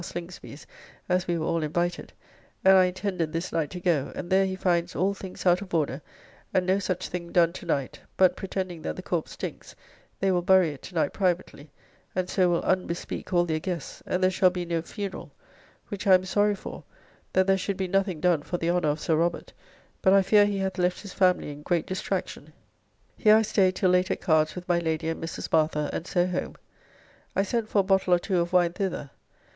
[0.03, 0.65] Slingsby's,
[1.07, 2.11] as we were all invited,
[2.65, 5.75] and I intended this night to go, and there he finds all things out of
[5.75, 6.01] order,
[6.51, 9.75] and no such thing done to night, but pretending that the corps stinks,
[10.19, 11.69] they will bury it to night privately,
[12.15, 15.29] and so will unbespeak all their guests, and there shall be no funerall,
[15.89, 16.83] which I am sorry for,
[17.33, 19.53] that there should be nothing done for the honour of Sir Robert,
[20.01, 22.53] but I fear he hath left his family in great distraction.
[23.17, 25.51] Here I staid till late at cards with my Lady and Mrs.
[25.51, 26.55] Martha, and so home.
[27.35, 29.11] I sent for a bottle or two of wine thither.